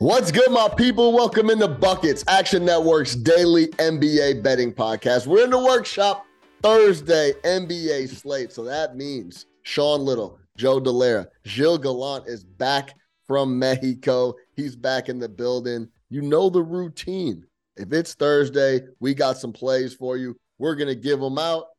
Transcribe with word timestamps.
What's 0.00 0.30
good, 0.30 0.52
my 0.52 0.68
people? 0.68 1.12
Welcome 1.12 1.50
into 1.50 1.66
Buckets, 1.66 2.22
Action 2.28 2.64
Network's 2.64 3.16
daily 3.16 3.66
NBA 3.78 4.44
betting 4.44 4.72
podcast. 4.72 5.26
We're 5.26 5.42
in 5.42 5.50
the 5.50 5.58
workshop 5.58 6.24
Thursday 6.62 7.32
NBA 7.42 8.08
slate. 8.08 8.52
So 8.52 8.62
that 8.62 8.94
means 8.94 9.46
Sean 9.62 10.02
Little, 10.02 10.38
Joe 10.56 10.80
Dellera, 10.80 11.26
Gilles 11.44 11.78
Gallant 11.78 12.28
is 12.28 12.44
back 12.44 12.94
from 13.26 13.58
Mexico. 13.58 14.36
He's 14.54 14.76
back 14.76 15.08
in 15.08 15.18
the 15.18 15.28
building. 15.28 15.88
You 16.10 16.22
know 16.22 16.48
the 16.48 16.62
routine. 16.62 17.44
If 17.76 17.92
it's 17.92 18.14
Thursday, 18.14 18.82
we 19.00 19.14
got 19.14 19.36
some 19.36 19.52
plays 19.52 19.94
for 19.94 20.16
you. 20.16 20.38
We're 20.58 20.76
going 20.76 20.86
to 20.86 20.94
give 20.94 21.18
them 21.18 21.38
out, 21.38 21.70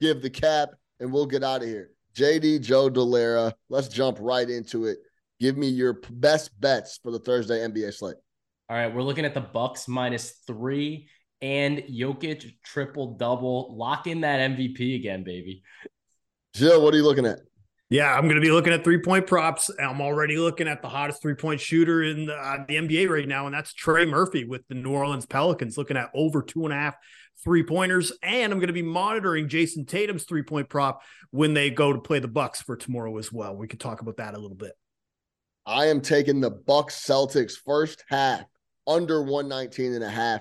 give 0.00 0.20
the 0.20 0.30
cap, 0.30 0.70
and 0.98 1.12
we'll 1.12 1.26
get 1.26 1.44
out 1.44 1.62
of 1.62 1.68
here. 1.68 1.92
JD, 2.16 2.60
Joe 2.62 2.90
Dellera, 2.90 3.52
let's 3.68 3.86
jump 3.86 4.18
right 4.20 4.50
into 4.50 4.86
it. 4.86 4.98
Give 5.40 5.56
me 5.56 5.68
your 5.68 6.00
best 6.10 6.58
bets 6.60 6.98
for 7.02 7.12
the 7.12 7.18
Thursday 7.18 7.66
NBA 7.66 7.94
slate. 7.94 8.16
All 8.68 8.76
right, 8.76 8.92
we're 8.92 9.02
looking 9.02 9.24
at 9.24 9.34
the 9.34 9.40
Bucks 9.40 9.88
minus 9.88 10.42
three 10.46 11.08
and 11.40 11.78
Jokic 11.78 12.54
triple 12.64 13.16
double. 13.16 13.76
Lock 13.76 14.06
in 14.06 14.22
that 14.22 14.50
MVP 14.50 14.96
again, 14.96 15.24
baby. 15.24 15.62
Jill, 16.54 16.82
what 16.82 16.92
are 16.92 16.96
you 16.96 17.04
looking 17.04 17.26
at? 17.26 17.40
Yeah, 17.90 18.12
I'm 18.12 18.24
going 18.24 18.34
to 18.34 18.42
be 18.42 18.50
looking 18.50 18.72
at 18.74 18.84
three 18.84 19.00
point 19.00 19.26
props. 19.26 19.70
I'm 19.80 20.02
already 20.02 20.36
looking 20.36 20.68
at 20.68 20.82
the 20.82 20.88
hottest 20.88 21.22
three 21.22 21.34
point 21.34 21.60
shooter 21.60 22.02
in 22.02 22.26
the, 22.26 22.34
uh, 22.34 22.64
the 22.68 22.76
NBA 22.76 23.08
right 23.08 23.26
now, 23.26 23.46
and 23.46 23.54
that's 23.54 23.72
Trey 23.72 24.04
Murphy 24.04 24.44
with 24.44 24.66
the 24.68 24.74
New 24.74 24.90
Orleans 24.90 25.24
Pelicans, 25.24 25.78
looking 25.78 25.96
at 25.96 26.10
over 26.14 26.42
two 26.42 26.64
and 26.64 26.72
a 26.72 26.76
half 26.76 26.96
three 27.42 27.62
pointers. 27.62 28.12
And 28.22 28.52
I'm 28.52 28.58
going 28.58 28.66
to 28.66 28.74
be 28.74 28.82
monitoring 28.82 29.48
Jayson 29.48 29.86
Tatum's 29.86 30.24
three 30.24 30.42
point 30.42 30.68
prop 30.68 31.00
when 31.30 31.54
they 31.54 31.70
go 31.70 31.92
to 31.94 31.98
play 31.98 32.18
the 32.18 32.28
Bucks 32.28 32.60
for 32.60 32.76
tomorrow 32.76 33.16
as 33.16 33.32
well. 33.32 33.56
We 33.56 33.68
could 33.68 33.80
talk 33.80 34.02
about 34.02 34.18
that 34.18 34.34
a 34.34 34.38
little 34.38 34.56
bit. 34.56 34.72
I 35.68 35.88
am 35.88 36.00
taking 36.00 36.40
the 36.40 36.50
Bucks 36.50 36.98
Celtics 36.98 37.52
first 37.52 38.02
half 38.08 38.42
under 38.86 39.22
119 39.22 39.92
and 39.92 40.02
a 40.02 40.08
half 40.08 40.40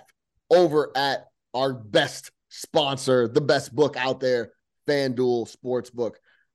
over 0.50 0.90
at 0.96 1.26
our 1.54 1.74
best 1.74 2.32
sponsor, 2.48 3.28
the 3.28 3.42
best 3.42 3.76
book 3.76 3.98
out 3.98 4.22
there, 4.22 4.54
FanDuel 4.88 5.54
Sportsbook. 5.54 6.14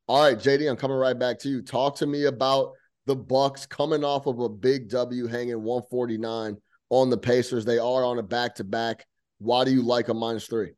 All 0.08 0.24
right, 0.24 0.38
JD, 0.38 0.70
I'm 0.70 0.78
coming 0.78 0.96
right 0.96 1.18
back 1.18 1.38
to 1.40 1.50
you. 1.50 1.60
Talk 1.60 1.96
to 1.96 2.06
me 2.06 2.24
about 2.24 2.72
the 3.04 3.14
Bucks 3.14 3.66
coming 3.66 4.04
off 4.04 4.26
of 4.26 4.40
a 4.40 4.48
big 4.48 4.88
W 4.88 5.26
hanging 5.26 5.62
149 5.62 6.56
on 6.88 7.10
the 7.10 7.18
Pacers. 7.18 7.66
They 7.66 7.78
are 7.78 8.04
on 8.04 8.18
a 8.18 8.22
back-to-back. 8.22 9.04
Why 9.38 9.66
do 9.66 9.70
you 9.70 9.82
like 9.82 10.08
a 10.08 10.14
minus 10.14 10.46
three? 10.46 10.72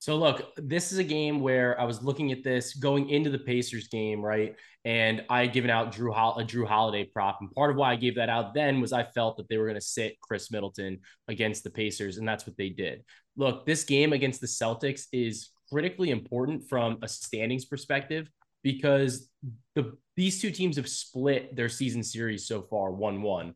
So 0.00 0.16
look, 0.16 0.54
this 0.56 0.92
is 0.92 0.98
a 0.98 1.04
game 1.04 1.40
where 1.40 1.78
I 1.78 1.84
was 1.84 2.02
looking 2.02 2.32
at 2.32 2.42
this 2.42 2.74
going 2.74 3.10
into 3.10 3.28
the 3.28 3.38
Pacers 3.38 3.88
game, 3.88 4.22
right? 4.22 4.56
And 4.86 5.22
I 5.28 5.42
had 5.42 5.52
given 5.52 5.68
out 5.68 5.94
Jrue 5.94 6.14
Hol- 6.14 6.38
a 6.38 6.42
Jrue 6.42 6.66
Holiday 6.66 7.04
prop, 7.04 7.36
and 7.42 7.52
part 7.52 7.70
of 7.70 7.76
why 7.76 7.92
I 7.92 7.96
gave 7.96 8.14
that 8.14 8.30
out 8.30 8.54
then 8.54 8.80
was 8.80 8.94
I 8.94 9.04
felt 9.04 9.36
that 9.36 9.46
they 9.50 9.58
were 9.58 9.66
going 9.66 9.74
to 9.74 9.80
sit 9.80 10.18
Khris 10.22 10.50
Middleton 10.50 11.00
against 11.28 11.64
the 11.64 11.70
Pacers, 11.70 12.16
and 12.16 12.26
that's 12.26 12.46
what 12.46 12.56
they 12.56 12.70
did. 12.70 13.04
Look, 13.36 13.66
this 13.66 13.84
game 13.84 14.14
against 14.14 14.40
the 14.40 14.46
Celtics 14.46 15.04
is 15.12 15.50
critically 15.70 16.10
important 16.10 16.66
from 16.66 16.98
a 17.02 17.08
standings 17.08 17.66
perspective 17.66 18.30
because 18.62 19.28
the 19.74 19.96
these 20.16 20.40
two 20.40 20.50
teams 20.50 20.76
have 20.76 20.88
split 20.88 21.54
their 21.54 21.68
season 21.68 22.02
series 22.02 22.46
so 22.46 22.62
far 22.62 22.90
1-1 22.90 23.54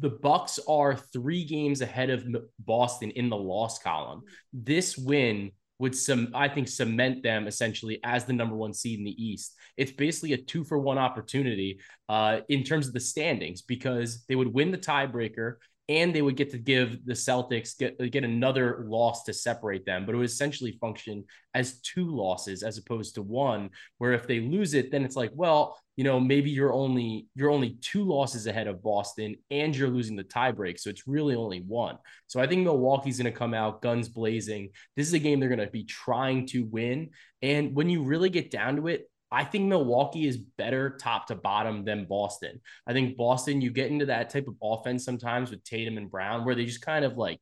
the 0.00 0.10
bucks 0.10 0.60
are 0.68 0.94
three 0.94 1.44
games 1.44 1.80
ahead 1.80 2.10
of 2.10 2.24
boston 2.60 3.10
in 3.12 3.28
the 3.28 3.36
loss 3.36 3.80
column 3.80 4.22
this 4.52 4.96
win 4.96 5.50
would 5.78 5.94
some 5.94 6.28
i 6.34 6.48
think 6.48 6.68
cement 6.68 7.22
them 7.22 7.46
essentially 7.46 8.00
as 8.04 8.24
the 8.24 8.32
number 8.32 8.56
one 8.56 8.72
seed 8.72 8.98
in 8.98 9.04
the 9.04 9.24
east. 9.24 9.56
It's 9.76 9.92
basically 9.92 10.32
a 10.32 10.38
two 10.38 10.64
for 10.64 10.78
one 10.78 10.98
opportunity 10.98 11.80
uh, 12.08 12.40
in 12.48 12.64
terms 12.64 12.86
of 12.86 12.94
the 12.94 13.00
standings 13.00 13.62
because 13.62 14.24
they 14.28 14.36
would 14.36 14.52
win 14.52 14.70
the 14.70 14.78
tiebreaker 14.78 15.56
and 15.88 16.14
they 16.14 16.20
would 16.20 16.36
get 16.36 16.50
to 16.50 16.58
give 16.58 17.04
the 17.06 17.14
Celtics 17.14 17.78
get 17.78 17.96
uh, 18.00 18.04
get 18.04 18.24
another 18.24 18.84
loss 18.88 19.24
to 19.24 19.32
separate 19.32 19.86
them, 19.86 20.04
but 20.04 20.14
it 20.14 20.18
would 20.18 20.26
essentially 20.26 20.72
function 20.80 21.24
as 21.54 21.80
two 21.80 22.14
losses 22.14 22.62
as 22.62 22.76
opposed 22.76 23.14
to 23.14 23.22
one. 23.22 23.70
Where 23.96 24.12
if 24.12 24.26
they 24.26 24.40
lose 24.40 24.74
it, 24.74 24.90
then 24.90 25.04
it's 25.04 25.16
like, 25.16 25.30
well, 25.34 25.78
you 25.96 26.04
know, 26.04 26.20
maybe 26.20 26.50
you're 26.50 26.74
only 26.74 27.26
you're 27.34 27.50
only 27.50 27.78
two 27.80 28.04
losses 28.04 28.46
ahead 28.46 28.66
of 28.66 28.82
Boston, 28.82 29.36
and 29.50 29.74
you're 29.74 29.88
losing 29.88 30.16
the 30.16 30.24
tiebreak, 30.24 30.78
so 30.78 30.90
it's 30.90 31.08
really 31.08 31.34
only 31.34 31.60
one. 31.60 31.96
So 32.26 32.40
I 32.40 32.46
think 32.46 32.62
Milwaukee's 32.64 33.18
to 33.32 33.32
come 33.32 33.54
out 33.54 33.82
guns 33.82 34.08
blazing. 34.08 34.70
This 34.96 35.06
is 35.06 35.14
a 35.14 35.18
game 35.18 35.40
they're 35.40 35.48
to 35.58 35.66
be 35.66 35.84
trying 35.84 36.46
to 36.48 36.64
win, 36.64 37.10
and 37.40 37.74
when 37.74 37.88
you 37.88 38.02
really 38.02 38.30
get 38.30 38.50
down 38.50 38.76
to 38.76 38.88
it, 38.88 39.10
I 39.30 39.44
think 39.44 39.66
Milwaukee 39.66 40.26
is 40.26 40.36
better 40.36 40.96
top 40.96 41.26
to 41.26 41.34
bottom 41.34 41.84
than 41.84 42.06
Boston. 42.06 42.60
I 42.86 42.92
think 42.92 43.16
Boston, 43.16 43.60
you 43.60 43.70
get 43.70 43.90
into 43.90 44.06
that 44.06 44.30
type 44.30 44.48
of 44.48 44.54
offense 44.62 45.04
sometimes 45.04 45.50
with 45.50 45.64
Tatum 45.64 45.98
and 45.98 46.10
Brown, 46.10 46.44
where 46.44 46.54
they 46.54 46.64
just 46.64 46.82
kind 46.82 47.04
of 47.04 47.18
like 47.18 47.40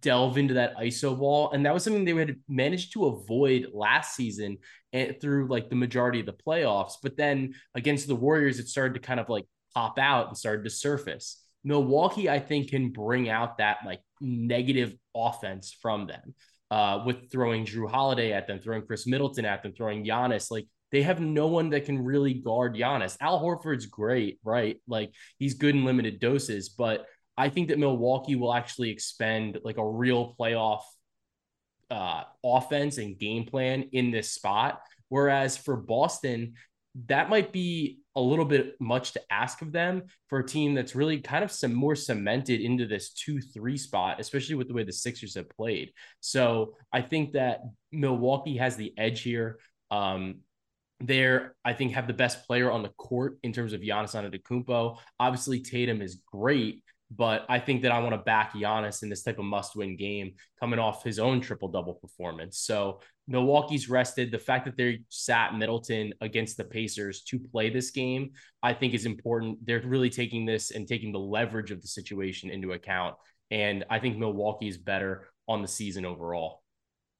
delve 0.00 0.38
into 0.38 0.54
that 0.54 0.76
ISO 0.76 1.18
ball. 1.18 1.50
And 1.52 1.64
that 1.66 1.74
was 1.74 1.84
something 1.84 2.04
they 2.04 2.14
had 2.14 2.36
managed 2.48 2.92
to 2.92 3.06
avoid 3.06 3.68
last 3.72 4.14
season 4.14 4.58
and 4.92 5.20
through 5.20 5.48
like 5.48 5.70
the 5.70 5.76
majority 5.76 6.20
of 6.20 6.26
the 6.26 6.32
playoffs. 6.32 6.94
But 7.02 7.16
then 7.16 7.54
against 7.74 8.06
the 8.06 8.14
Warriors, 8.14 8.58
it 8.58 8.68
started 8.68 8.94
to 8.94 9.00
kind 9.00 9.20
of 9.20 9.28
like 9.28 9.46
pop 9.74 9.98
out 9.98 10.28
and 10.28 10.36
started 10.36 10.64
to 10.64 10.70
surface. 10.70 11.42
Milwaukee, 11.64 12.28
I 12.28 12.38
think, 12.38 12.70
can 12.70 12.90
bring 12.90 13.28
out 13.28 13.58
that 13.58 13.78
like 13.84 14.00
negative 14.20 14.94
offense 15.14 15.76
from 15.80 16.06
them. 16.06 16.34
Uh, 16.70 17.02
with 17.04 17.32
throwing 17.32 17.66
Jrue 17.66 17.90
Holiday 17.90 18.32
at 18.32 18.46
them, 18.46 18.60
throwing 18.60 18.86
Khris 18.86 19.04
Middleton 19.04 19.44
at 19.44 19.64
them, 19.64 19.72
throwing 19.72 20.04
Giannis, 20.04 20.52
like 20.52 20.68
they 20.92 21.02
have 21.02 21.20
no 21.20 21.46
one 21.46 21.70
that 21.70 21.84
can 21.84 22.02
really 22.04 22.34
guard 22.34 22.74
Giannis. 22.74 23.16
Al 23.20 23.40
Horford's 23.40 23.86
great, 23.86 24.38
right? 24.44 24.80
Like 24.86 25.12
he's 25.38 25.54
good 25.54 25.74
in 25.74 25.84
limited 25.84 26.20
doses, 26.20 26.68
but 26.68 27.06
I 27.36 27.48
think 27.48 27.68
that 27.68 27.78
Milwaukee 27.78 28.36
will 28.36 28.52
actually 28.52 28.90
expend 28.90 29.58
like 29.64 29.78
a 29.78 29.88
real 29.88 30.34
playoff 30.38 30.82
uh, 31.90 32.24
offense 32.44 32.98
and 32.98 33.18
game 33.18 33.46
plan 33.46 33.88
in 33.92 34.10
this 34.10 34.32
spot. 34.32 34.80
Whereas 35.08 35.56
for 35.56 35.76
Boston, 35.76 36.54
that 37.06 37.30
might 37.30 37.52
be 37.52 38.00
a 38.16 38.20
little 38.20 38.44
bit 38.44 38.74
much 38.80 39.12
to 39.12 39.20
ask 39.30 39.62
of 39.62 39.72
them 39.72 40.02
for 40.28 40.40
a 40.40 40.46
team 40.46 40.74
that's 40.74 40.96
really 40.96 41.20
kind 41.20 41.44
of 41.44 41.52
some 41.52 41.72
more 41.72 41.94
cemented 41.94 42.60
into 42.60 42.86
this 42.86 43.12
two 43.12 43.40
three 43.40 43.76
spot, 43.76 44.20
especially 44.20 44.56
with 44.56 44.68
the 44.68 44.74
way 44.74 44.82
the 44.82 44.92
Sixers 44.92 45.36
have 45.36 45.48
played. 45.50 45.92
So 46.20 46.74
I 46.92 47.02
think 47.02 47.32
that 47.32 47.60
Milwaukee 47.92 48.56
has 48.56 48.76
the 48.76 48.92
edge 48.98 49.22
here. 49.22 49.58
Um, 49.90 50.40
there, 51.00 51.54
I 51.64 51.72
think, 51.72 51.92
have 51.92 52.06
the 52.06 52.12
best 52.12 52.46
player 52.46 52.70
on 52.70 52.82
the 52.82 52.90
court 52.90 53.38
in 53.42 53.52
terms 53.52 53.72
of 53.72 53.80
Giannis 53.80 54.14
Antetokounmpo. 54.14 54.98
Obviously, 55.18 55.60
Tatum 55.60 56.02
is 56.02 56.20
great, 56.30 56.82
but 57.10 57.46
I 57.48 57.58
think 57.58 57.82
that 57.82 57.92
I 57.92 58.00
want 58.00 58.12
to 58.12 58.18
back 58.18 58.52
Giannis 58.52 59.02
in 59.02 59.08
this 59.08 59.22
type 59.22 59.38
of 59.38 59.44
must-win 59.44 59.96
game, 59.96 60.34
coming 60.60 60.78
off 60.78 61.02
his 61.02 61.18
own 61.18 61.40
triple-double 61.40 61.94
performance. 61.94 62.58
So 62.58 63.00
Milwaukee's 63.26 63.88
rested. 63.88 64.30
The 64.30 64.38
fact 64.38 64.66
that 64.66 64.76
they 64.76 65.00
sat 65.08 65.54
Middleton 65.54 66.12
against 66.20 66.56
the 66.56 66.64
Pacers 66.64 67.22
to 67.22 67.38
play 67.38 67.70
this 67.70 67.90
game, 67.90 68.32
I 68.62 68.74
think, 68.74 68.92
is 68.92 69.06
important. 69.06 69.64
They're 69.64 69.80
really 69.80 70.10
taking 70.10 70.44
this 70.44 70.70
and 70.70 70.86
taking 70.86 71.12
the 71.12 71.18
leverage 71.18 71.70
of 71.70 71.80
the 71.80 71.88
situation 71.88 72.50
into 72.50 72.72
account, 72.72 73.16
and 73.50 73.84
I 73.88 73.98
think 73.98 74.18
Milwaukee 74.18 74.68
is 74.68 74.78
better 74.78 75.28
on 75.48 75.62
the 75.62 75.68
season 75.68 76.04
overall. 76.04 76.62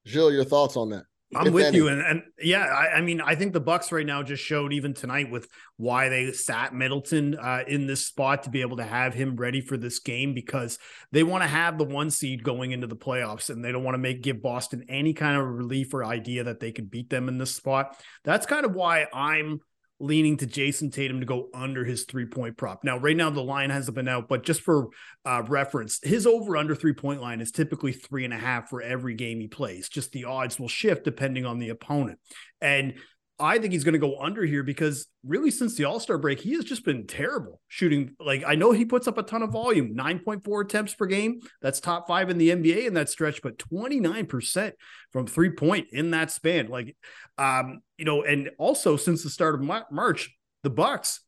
Jill, 0.05 0.31
your 0.31 0.45
thoughts 0.45 0.77
on 0.77 0.89
that? 0.91 1.03
I'm 1.35 1.47
if 1.47 1.53
with 1.53 1.65
any? 1.65 1.77
you, 1.77 1.87
and, 1.87 2.01
and 2.01 2.23
yeah, 2.39 2.63
I, 2.63 2.97
I 2.97 3.01
mean, 3.01 3.21
I 3.21 3.35
think 3.35 3.53
the 3.53 3.59
Bucks 3.59 3.91
right 3.91 4.05
now 4.05 4.21
just 4.23 4.43
showed 4.43 4.73
even 4.73 4.93
tonight 4.93 5.31
with 5.31 5.47
why 5.77 6.09
they 6.09 6.31
sat 6.31 6.73
Middleton 6.73 7.35
uh, 7.35 7.63
in 7.67 7.87
this 7.87 8.05
spot 8.05 8.43
to 8.43 8.49
be 8.49 8.61
able 8.61 8.77
to 8.77 8.83
have 8.83 9.13
him 9.13 9.35
ready 9.35 9.61
for 9.61 9.77
this 9.77 9.99
game 9.99 10.33
because 10.33 10.77
they 11.11 11.23
want 11.23 11.43
to 11.43 11.47
have 11.47 11.77
the 11.77 11.85
one 11.85 12.09
seed 12.09 12.43
going 12.43 12.71
into 12.71 12.87
the 12.87 12.95
playoffs, 12.95 13.49
and 13.49 13.63
they 13.63 13.71
don't 13.71 13.83
want 13.83 13.95
to 13.95 13.99
make 13.99 14.21
give 14.21 14.41
Boston 14.41 14.85
any 14.89 15.13
kind 15.13 15.37
of 15.37 15.47
relief 15.47 15.93
or 15.93 16.03
idea 16.03 16.43
that 16.43 16.59
they 16.59 16.71
can 16.71 16.85
beat 16.85 17.09
them 17.09 17.29
in 17.29 17.37
this 17.37 17.55
spot. 17.55 17.95
That's 18.23 18.45
kind 18.45 18.65
of 18.65 18.73
why 18.73 19.07
I'm 19.13 19.61
leaning 20.01 20.37
to 20.37 20.47
Jayson 20.47 20.91
Tatum 20.91 21.19
to 21.19 21.25
go 21.25 21.49
under 21.53 21.85
his 21.85 22.03
three 22.05 22.25
point 22.25 22.57
prop. 22.57 22.83
Now, 22.83 22.97
right 22.97 23.15
now 23.15 23.29
the 23.29 23.41
line 23.41 23.69
hasn't 23.69 23.95
been 23.95 24.07
out, 24.07 24.27
but 24.27 24.43
just 24.43 24.61
for 24.61 24.87
uh, 25.25 25.43
reference, 25.47 25.99
his 26.03 26.25
over 26.25 26.57
under 26.57 26.75
three 26.75 26.93
point 26.93 27.21
line 27.21 27.41
is 27.41 27.51
typically 27.51 27.91
three 27.91 28.25
and 28.25 28.33
a 28.33 28.37
half 28.37 28.69
for 28.69 28.81
every 28.81 29.13
game 29.13 29.39
he 29.39 29.47
plays. 29.47 29.89
Just 29.89 30.11
the 30.11 30.25
odds 30.25 30.59
will 30.59 30.67
shift 30.67 31.03
depending 31.03 31.45
on 31.45 31.59
the 31.59 31.69
opponent. 31.69 32.19
And 32.59 32.95
I 33.41 33.57
think 33.57 33.73
he's 33.73 33.83
going 33.83 33.93
to 33.93 33.99
go 33.99 34.19
under 34.19 34.45
here 34.45 34.61
because 34.61 35.07
really, 35.25 35.49
since 35.49 35.75
the 35.75 35.85
All 35.85 35.99
Star 35.99 36.19
break, 36.19 36.39
he 36.39 36.53
has 36.53 36.63
just 36.63 36.85
been 36.85 37.07
terrible 37.07 37.59
shooting. 37.67 38.15
Like, 38.19 38.43
I 38.45 38.53
know 38.53 38.71
he 38.71 38.85
puts 38.85 39.07
up 39.07 39.17
a 39.17 39.23
ton 39.23 39.41
of 39.41 39.51
volume 39.51 39.95
9.4 39.95 40.63
attempts 40.63 40.93
per 40.93 41.07
game. 41.07 41.39
That's 41.61 41.79
top 41.79 42.07
five 42.07 42.29
in 42.29 42.37
the 42.37 42.49
NBA 42.49 42.85
in 42.85 42.93
that 42.93 43.09
stretch, 43.09 43.41
but 43.41 43.57
29% 43.57 44.73
from 45.11 45.25
three 45.25 45.49
point 45.49 45.87
in 45.91 46.11
that 46.11 46.29
span. 46.29 46.67
Like, 46.67 46.95
um, 47.39 47.81
you 47.97 48.05
know, 48.05 48.23
and 48.23 48.51
also 48.59 48.95
since 48.95 49.23
the 49.23 49.29
start 49.29 49.55
of 49.55 49.61
March, 49.91 50.29
the 50.61 50.69
Bucks 50.69 51.21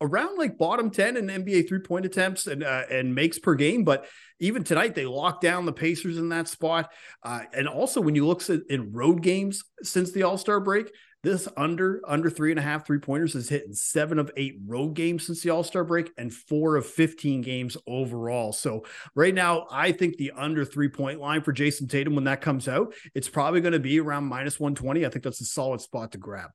around 0.00 0.38
like 0.38 0.58
bottom 0.58 0.90
10 0.90 1.16
in 1.16 1.26
NBA 1.26 1.68
three 1.68 1.80
point 1.80 2.06
attempts 2.06 2.46
and 2.46 2.62
uh, 2.62 2.82
and 2.90 3.14
makes 3.14 3.38
per 3.38 3.54
game. 3.54 3.84
But 3.84 4.06
even 4.40 4.64
tonight, 4.64 4.94
they 4.94 5.06
locked 5.06 5.42
down 5.42 5.66
the 5.66 5.72
Pacers 5.72 6.18
in 6.18 6.28
that 6.30 6.48
spot. 6.48 6.90
Uh, 7.22 7.42
and 7.52 7.68
also, 7.68 8.00
when 8.00 8.14
you 8.14 8.26
look 8.26 8.42
in 8.68 8.92
road 8.92 9.22
games 9.22 9.64
since 9.82 10.12
the 10.12 10.24
All 10.24 10.38
Star 10.38 10.60
break, 10.60 10.90
this 11.22 11.48
under 11.56 12.00
under 12.06 12.30
three 12.30 12.50
and 12.50 12.58
a 12.58 12.62
half 12.62 12.86
three 12.86 12.98
pointers 12.98 13.32
has 13.32 13.48
hit 13.48 13.66
in 13.66 13.74
seven 13.74 14.18
of 14.18 14.30
eight 14.36 14.58
road 14.66 14.94
games 14.94 15.26
since 15.26 15.42
the 15.42 15.50
All 15.50 15.64
Star 15.64 15.82
break 15.82 16.12
and 16.16 16.32
four 16.32 16.76
of 16.76 16.86
15 16.86 17.40
games 17.40 17.76
overall. 17.86 18.52
So 18.52 18.84
right 19.14 19.34
now, 19.34 19.66
I 19.70 19.92
think 19.92 20.16
the 20.16 20.32
under 20.36 20.64
three 20.64 20.88
point 20.88 21.20
line 21.20 21.42
for 21.42 21.52
Jayson 21.52 21.88
Tatum 21.88 22.14
when 22.14 22.24
that 22.24 22.40
comes 22.40 22.68
out, 22.68 22.94
it's 23.14 23.28
probably 23.28 23.60
going 23.60 23.72
to 23.72 23.80
be 23.80 23.98
around 23.98 24.26
minus 24.26 24.60
120. 24.60 25.04
I 25.04 25.08
think 25.08 25.24
that's 25.24 25.40
a 25.40 25.44
solid 25.44 25.80
spot 25.80 26.12
to 26.12 26.18
grab. 26.18 26.50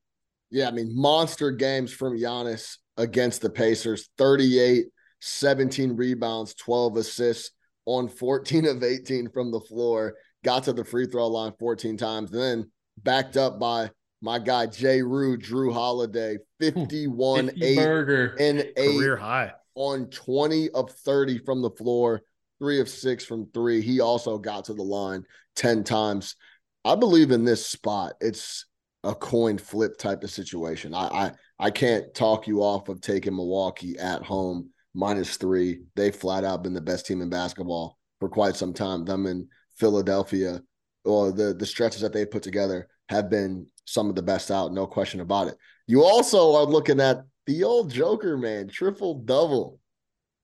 Yeah, 0.50 0.68
I 0.68 0.72
mean, 0.72 0.96
monster 0.96 1.52
games 1.52 1.92
from 1.92 2.18
Giannis 2.18 2.78
against 2.98 3.42
the 3.42 3.50
Pacers 3.50 4.10
38, 4.18 4.86
17 5.20 5.96
rebounds, 5.96 6.54
12 6.54 6.98
assists 6.98 7.52
on 7.86 8.08
14 8.08 8.68
of 8.68 8.84
18 8.84 9.30
from 9.30 9.52
the 9.52 9.60
floor. 9.60 10.16
Got 10.44 10.64
to 10.66 10.74
the 10.74 10.86
free 10.86 11.08
throw 11.08 11.28
line 11.28 11.54
14 11.60 11.98
times, 11.98 12.32
then 12.32 12.72
backed 13.02 13.36
up 13.36 13.60
by 13.60 13.90
my 14.24 14.40
guy 14.40 14.66
Jay 14.66 15.02
Rue, 15.02 15.38
Jrue 15.38 15.74
Holiday, 15.74 16.38
51 16.60 17.52
8 17.62 17.76
burger. 17.76 18.36
and 18.40 18.60
8 18.78 18.96
Career 18.98 19.18
high. 19.18 19.52
on 19.76 20.08
20 20.08 20.70
of 20.70 20.90
30 20.90 21.40
from 21.40 21.62
the 21.62 21.70
floor, 21.70 22.22
three 22.58 22.80
of 22.80 22.88
six 22.88 23.26
from 23.26 23.48
three. 23.54 23.82
He 23.82 24.00
also 24.00 24.38
got 24.38 24.66
to 24.66 24.74
the 24.74 24.82
line 24.82 25.26
10 25.58 25.84
times. 25.84 26.38
I 26.86 26.96
believe 26.96 27.32
in 27.32 27.44
this 27.44 27.66
spot. 27.66 28.14
It's 28.22 28.66
a 29.04 29.14
coin 29.14 29.58
flip 29.58 29.98
type 29.98 30.24
of 30.24 30.32
situation. 30.32 30.94
I 30.94 31.08
I, 31.08 31.32
I 31.60 31.70
can't 31.70 32.14
talk 32.14 32.48
you 32.48 32.62
off 32.64 32.88
of 32.88 33.02
taking 33.02 33.36
Milwaukee 33.36 34.00
at 34.00 34.24
home 34.24 34.70
minus 34.94 35.36
three. 35.36 35.82
They 35.96 36.12
flat 36.12 36.46
out 36.46 36.64
been 36.64 36.74
the 36.74 36.80
best 36.82 37.06
team 37.06 37.22
in 37.22 37.30
basketball 37.30 37.98
for 38.22 38.30
quite 38.30 38.56
some 38.56 38.74
time. 38.74 39.04
Them 39.04 39.26
in 39.26 39.50
Philadelphia, 39.78 40.62
or 41.04 41.34
the 41.34 41.54
the 41.54 41.66
stretches 41.66 42.00
that 42.02 42.14
they 42.14 42.26
put 42.26 42.44
together 42.44 42.88
have 43.10 43.30
been 43.30 43.68
some 43.86 44.10
of 44.10 44.16
the 44.16 44.22
best 44.22 44.52
out, 44.52 44.74
no 44.74 44.88
question 44.88 45.20
about 45.20 45.48
it. 45.48 45.56
You 45.88 46.04
also 46.04 46.56
are 46.56 46.66
looking 46.66 47.00
at 47.00 47.24
the 47.46 47.64
old 47.64 47.92
Joker, 47.92 48.38
man, 48.38 48.70
triple 48.70 49.20
double. 49.20 49.80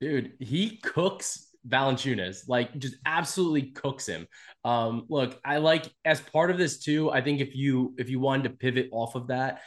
Dude, 0.02 0.34
he 0.40 0.78
cooks 0.78 1.48
Valanciunas, 1.68 2.48
like 2.48 2.78
just 2.78 2.96
absolutely 3.06 3.72
cooks 3.72 4.06
him. 4.06 4.28
Um, 4.64 5.06
look, 5.10 5.40
I 5.44 5.58
like 5.58 5.92
as 6.06 6.22
part 6.22 6.52
of 6.52 6.58
this 6.58 6.80
too. 6.80 7.12
I 7.12 7.22
think 7.22 7.42
if 7.42 7.56
you 7.56 7.94
if 7.98 8.10
you 8.10 8.20
wanted 8.20 8.44
to 8.44 8.50
pivot 8.52 8.90
off 8.92 9.16
of 9.16 9.28
that, 9.28 9.62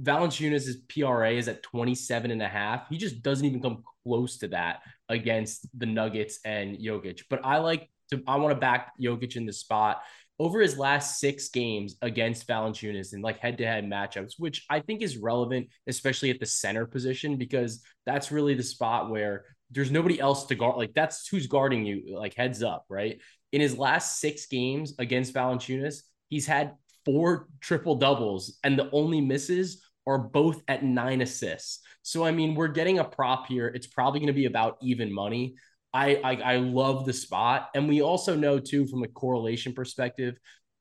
Valanciunas' 0.00 0.74
PRA 0.88 1.32
is 1.32 1.48
at 1.48 1.62
27 1.62 2.30
and 2.30 2.42
a 2.42 2.48
half. 2.48 2.88
He 2.88 2.96
just 2.96 3.22
doesn't 3.22 3.44
even 3.44 3.60
come 3.60 3.82
close 4.04 4.38
to 4.38 4.48
that 4.48 4.80
against 5.08 5.66
the 5.78 5.86
Nuggets 5.86 6.40
and 6.44 6.78
Jokic. 6.78 7.22
But 7.28 7.44
I 7.44 7.58
like 7.58 7.90
to 8.10 8.22
I 8.26 8.36
want 8.36 8.54
to 8.54 8.60
back 8.60 8.92
Jokic 9.00 9.36
in 9.36 9.46
the 9.46 9.52
spot 9.52 10.02
over 10.40 10.60
his 10.60 10.78
last 10.78 11.20
six 11.20 11.50
games 11.50 11.96
against 12.00 12.48
Valanciunas 12.48 13.12
in 13.12 13.20
like 13.20 13.38
head-to-head 13.38 13.84
matchups, 13.84 14.32
which 14.38 14.64
I 14.70 14.80
think 14.80 15.02
is 15.02 15.18
relevant, 15.18 15.68
especially 15.86 16.30
at 16.30 16.40
the 16.40 16.46
center 16.46 16.86
position, 16.86 17.36
because 17.36 17.82
that's 18.06 18.32
really 18.32 18.54
the 18.54 18.62
spot 18.62 19.10
where 19.10 19.44
there's 19.70 19.90
nobody 19.90 20.18
else 20.18 20.46
to 20.46 20.54
guard. 20.54 20.78
Like 20.78 20.94
that's 20.94 21.28
who's 21.28 21.46
guarding 21.46 21.84
you, 21.84 22.16
like 22.16 22.32
heads 22.32 22.62
up, 22.62 22.86
right? 22.88 23.20
In 23.52 23.60
his 23.60 23.76
last 23.76 24.18
six 24.18 24.46
games 24.46 24.94
against 24.98 25.34
Valanciunas, 25.34 26.04
he's 26.30 26.46
had 26.46 26.72
four 27.04 27.46
triple 27.60 27.96
doubles, 27.96 28.58
and 28.64 28.78
the 28.78 28.88
only 28.92 29.20
misses 29.20 29.84
are 30.06 30.18
both 30.18 30.62
at 30.68 30.82
nine 30.82 31.20
assists. 31.20 31.80
So 32.00 32.24
I 32.24 32.30
mean, 32.30 32.54
we're 32.54 32.68
getting 32.68 32.98
a 32.98 33.04
prop 33.04 33.46
here. 33.46 33.66
It's 33.66 33.86
probably 33.86 34.20
going 34.20 34.28
to 34.28 34.32
be 34.32 34.46
about 34.46 34.78
even 34.80 35.12
money. 35.12 35.56
I, 35.92 36.16
I 36.16 36.34
I 36.34 36.56
love 36.56 37.04
the 37.04 37.12
spot, 37.12 37.70
and 37.74 37.88
we 37.88 38.00
also 38.00 38.36
know 38.36 38.58
too 38.58 38.86
from 38.86 39.02
a 39.02 39.08
correlation 39.08 39.72
perspective, 39.72 40.36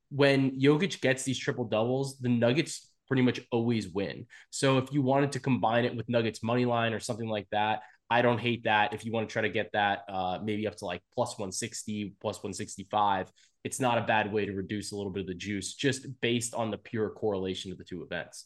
when 0.10 0.60
Jokic 0.60 1.02
gets 1.02 1.24
these 1.24 1.40
triple 1.40 1.66
doubles, 1.66 2.20
the 2.20 2.30
Nuggets 2.30 2.90
pretty 3.08 3.24
much 3.24 3.42
always 3.52 3.90
win. 3.90 4.26
So 4.52 4.78
if 4.78 4.94
you 4.94 5.02
wanted 5.02 5.32
to 5.34 5.40
combine 5.40 5.86
it 5.86 5.96
with 5.96 6.08
Nuggets 6.10 6.44
money 6.44 6.66
line 6.66 6.94
or 6.94 7.00
something 7.00 7.28
like 7.28 7.48
that, 7.52 7.82
I 8.10 8.22
don't 8.22 8.40
hate 8.40 8.64
that. 8.64 8.94
If 8.94 9.06
you 9.06 9.12
want 9.12 9.28
to 9.28 9.34
try 9.34 9.42
to 9.42 9.50
get 9.50 9.72
that, 9.74 10.04
uh, 10.08 10.40
maybe 10.44 10.68
up 10.68 10.76
to 10.78 10.86
like 10.86 11.02
plus 11.14 11.38
160, 11.38 12.16
plus 12.22 12.38
165, 12.38 13.32
it's 13.64 13.80
not 13.80 13.98
a 13.98 14.02
bad 14.02 14.32
way 14.32 14.46
to 14.46 14.54
reduce 14.54 14.92
a 14.92 14.96
little 14.96 15.12
bit 15.12 15.22
of 15.22 15.28
the 15.28 15.34
juice 15.34 15.74
just 15.74 16.08
based 16.22 16.54
on 16.54 16.72
the 16.72 16.78
pure 16.78 17.10
correlation 17.10 17.72
of 17.72 17.78
the 17.78 17.84
two 17.84 18.04
events. 18.04 18.46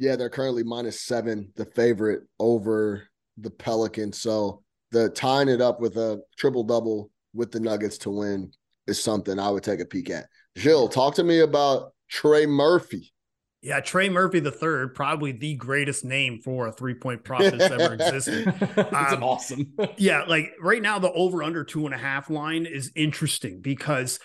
Yeah, 0.00 0.16
they're 0.16 0.30
currently 0.30 0.64
minus 0.64 1.02
seven, 1.02 1.52
the 1.56 1.66
favorite 1.66 2.22
over 2.38 3.06
the 3.36 3.50
Pelicans. 3.50 4.18
So 4.20 4.62
the 4.92 5.10
tying 5.10 5.48
it 5.48 5.60
up 5.60 5.78
with 5.78 5.96
a 5.98 6.22
triple 6.38 6.64
double 6.64 7.10
with 7.34 7.52
the 7.52 7.60
Nuggets 7.60 7.98
to 7.98 8.10
win 8.10 8.50
is 8.86 9.00
something 9.00 9.38
I 9.38 9.50
would 9.50 9.62
take 9.62 9.78
a 9.80 9.84
peek 9.84 10.08
at. 10.08 10.26
Jill, 10.56 10.88
talk 10.88 11.14
to 11.16 11.22
me 11.22 11.40
about 11.40 11.92
Trey 12.08 12.46
Murphy. 12.46 13.12
Yeah, 13.62 13.80
Trey 13.80 14.08
Murphy 14.08 14.40
the 14.40 14.50
third, 14.50 14.94
probably 14.94 15.32
the 15.32 15.54
greatest 15.56 16.02
name 16.02 16.40
for 16.42 16.66
a 16.68 16.72
three 16.72 16.94
point 16.94 17.22
prop 17.22 17.42
that's 17.42 17.70
ever 17.70 17.92
existed. 17.92 18.46
It's 18.76 19.12
Um, 19.12 19.22
awesome. 19.22 19.74
yeah, 19.98 20.22
like 20.22 20.52
right 20.62 20.80
now 20.80 20.98
the 20.98 21.12
over 21.12 21.42
under 21.42 21.62
two 21.62 21.84
and 21.84 21.94
a 21.94 21.98
half 21.98 22.30
line 22.30 22.64
is 22.64 22.90
interesting 22.96 23.60
because 23.60 24.18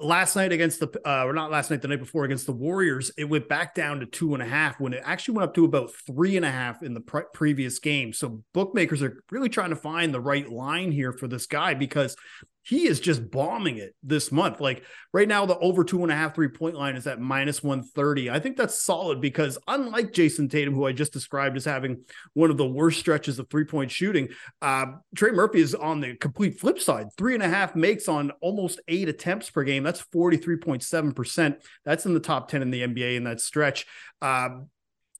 last 0.00 0.34
night 0.34 0.52
against 0.52 0.80
the 0.80 0.88
uh 1.06 1.24
or 1.24 1.32
not 1.32 1.50
last 1.50 1.70
night 1.70 1.80
the 1.80 1.86
night 1.86 2.00
before 2.00 2.24
against 2.24 2.46
the 2.46 2.52
warriors 2.52 3.12
it 3.16 3.24
went 3.24 3.48
back 3.48 3.72
down 3.74 4.00
to 4.00 4.06
two 4.06 4.34
and 4.34 4.42
a 4.42 4.46
half 4.46 4.80
when 4.80 4.92
it 4.92 5.02
actually 5.04 5.34
went 5.34 5.48
up 5.48 5.54
to 5.54 5.64
about 5.64 5.92
three 6.06 6.36
and 6.36 6.44
a 6.44 6.50
half 6.50 6.82
in 6.82 6.92
the 6.92 7.00
pre- 7.00 7.22
previous 7.32 7.78
game. 7.78 8.12
So 8.12 8.42
bookmakers 8.52 9.02
are 9.02 9.22
really 9.30 9.48
trying 9.48 9.70
to 9.70 9.76
find 9.76 10.12
the 10.12 10.20
right 10.20 10.48
line 10.48 10.90
here 10.90 11.12
for 11.12 11.28
this 11.28 11.46
guy 11.46 11.74
because 11.74 12.16
he 12.64 12.86
is 12.86 13.00
just 13.00 13.30
bombing 13.30 13.78
it 13.78 13.94
this 14.02 14.30
month. 14.30 14.60
Like 14.60 14.84
right 15.12 15.26
now, 15.26 15.44
the 15.46 15.58
over 15.58 15.82
two 15.82 16.02
and 16.02 16.12
a 16.12 16.14
half 16.14 16.34
three 16.34 16.48
point 16.48 16.76
line 16.76 16.94
is 16.94 17.06
at 17.06 17.20
minus 17.20 17.62
130. 17.62 18.30
I 18.30 18.38
think 18.38 18.56
that's 18.56 18.80
solid 18.82 19.20
because 19.20 19.58
unlike 19.66 20.12
Jayson 20.12 20.48
Tatum, 20.48 20.74
who 20.74 20.86
I 20.86 20.92
just 20.92 21.12
described 21.12 21.56
as 21.56 21.64
having 21.64 22.04
one 22.34 22.50
of 22.50 22.56
the 22.56 22.66
worst 22.66 23.00
stretches 23.00 23.38
of 23.38 23.50
three 23.50 23.64
point 23.64 23.90
shooting, 23.90 24.28
uh, 24.60 24.86
Trey 25.16 25.32
Murphy 25.32 25.60
is 25.60 25.74
on 25.74 26.00
the 26.00 26.14
complete 26.16 26.60
flip 26.60 26.78
side. 26.78 27.08
Three 27.18 27.34
and 27.34 27.42
a 27.42 27.48
half 27.48 27.74
makes 27.74 28.08
on 28.08 28.30
almost 28.40 28.80
eight 28.86 29.08
attempts 29.08 29.50
per 29.50 29.64
game. 29.64 29.82
That's 29.82 30.02
43.7%. 30.02 31.56
That's 31.84 32.06
in 32.06 32.14
the 32.14 32.20
top 32.20 32.48
10 32.48 32.62
in 32.62 32.70
the 32.70 32.82
NBA 32.82 33.16
in 33.16 33.24
that 33.24 33.40
stretch. 33.40 33.86
Uh, 34.20 34.50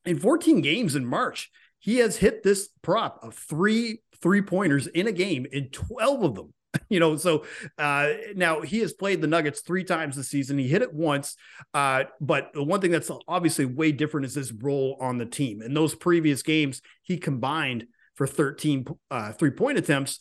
in 0.05 0.19
14 0.19 0.61
games 0.61 0.95
in 0.95 1.05
March, 1.05 1.51
he 1.81 1.97
has 1.97 2.17
hit 2.17 2.45
this 2.45 2.69
prop 2.83 3.19
of 3.25 3.35
three 3.35 4.01
three 4.21 4.43
pointers 4.43 4.87
in 4.87 5.09
a 5.09 5.13
game 5.13 5.45
in 5.51 5.69
12 5.71 6.23
of 6.23 6.35
them 6.37 6.55
you 6.89 7.01
know 7.01 7.17
so 7.17 7.45
uh 7.79 8.09
now 8.35 8.61
he 8.61 8.79
has 8.79 8.93
played 8.93 9.21
the 9.21 9.27
nuggets 9.27 9.61
three 9.61 9.85
times 9.85 10.17
this 10.17 10.29
season. 10.29 10.59
He 10.59 10.69
hit 10.69 10.83
it 10.83 10.93
once 10.93 11.37
uh 11.75 12.05
but 12.21 12.53
the 12.55 12.63
one 12.63 12.81
thing 12.81 12.91
that's 12.91 13.11
obviously 13.29 13.65
way 13.65 13.93
different 13.93 14.27
is 14.27 14.35
his 14.35 14.53
role 14.53 14.97
on 15.01 15.19
the 15.19 15.27
team. 15.27 15.63
In 15.63 15.75
those 15.75 15.95
previous 15.95 16.43
games 16.43 16.81
he 17.03 17.19
combined 17.19 17.87
for 18.15 18.27
13 18.27 18.87
uh 19.11 19.33
three 19.33 19.51
point 19.51 19.79
attempts 19.79 20.21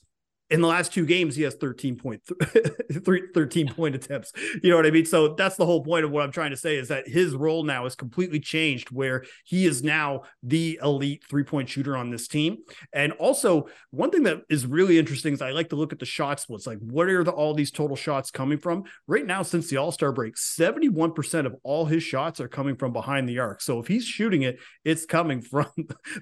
in 0.51 0.60
the 0.60 0.67
last 0.67 0.93
two 0.93 1.05
games, 1.05 1.36
he 1.36 1.43
has 1.43 1.55
13 1.55 1.96
point, 1.96 2.22
13 3.34 3.74
point 3.74 3.96
attempts. 3.96 4.34
You 4.62 4.70
know 4.70 4.75
what 4.75 4.86
I 4.86 4.91
mean? 4.91 5.05
So 5.05 5.34
that's 5.34 5.55
the 5.55 5.65
whole 5.65 5.84
point 5.84 6.03
of 6.03 6.12
what 6.12 6.24
I'm 6.24 6.31
trying 6.31 6.51
to 6.51 6.58
say 6.58 6.75
is 6.75 6.89
that 6.89 7.08
his 7.08 7.34
role 7.34 7.63
now 7.63 7.86
is 7.86 7.96
completely 7.96 8.39
changed 8.39 8.91
where 8.91 9.24
he 9.46 9.65
is 9.65 9.81
now 9.81 10.24
the 10.43 10.77
elite 10.84 11.24
three 11.29 11.46
point 11.46 11.70
shooter 11.70 11.96
on 11.96 12.12
this 12.12 12.27
team. 12.27 12.58
And 12.91 13.13
also, 13.13 13.67
one 13.91 14.12
thing 14.12 14.24
that 14.24 14.41
is 14.50 14.65
really 14.65 15.00
interesting 15.00 15.34
is 15.34 15.41
I 15.41 15.51
like 15.51 15.70
to 15.70 15.77
look 15.77 15.93
at 15.93 16.00
the 16.00 16.05
shot 16.05 16.41
splits. 16.41 16.67
Like, 16.67 16.79
what 16.79 17.08
are 17.08 17.24
the, 17.24 17.31
all 17.31 17.53
these 17.53 17.72
total 17.72 17.96
shots 17.96 18.29
coming 18.29 18.58
from? 18.58 18.84
Right 19.08 19.25
now, 19.25 19.43
since 19.43 19.70
the 19.70 19.77
All 19.77 19.93
Star 19.93 20.12
break, 20.12 20.36
71% 20.36 21.46
of 21.46 21.55
all 21.63 21.86
his 21.86 22.03
shots 22.03 22.41
are 22.41 22.50
coming 22.50 22.75
from 22.75 22.91
behind 22.91 23.27
the 23.29 23.39
arc. 23.39 23.62
So 23.62 23.79
if 23.79 23.88
he's 23.88 24.03
shooting 24.03 24.41
it, 24.41 24.60
it's 24.84 25.05
coming 25.05 25.41
from 25.51 25.67